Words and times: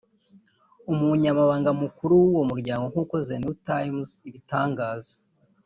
Umunyamabanga 0.91 1.69
mukuru 1.81 2.13
w’uwo 2.21 2.43
muryango 2.51 2.85
nk’uko 2.91 3.15
The 3.27 3.35
New 3.41 3.55
Times 3.69 4.09
ibitangaza 4.27 5.13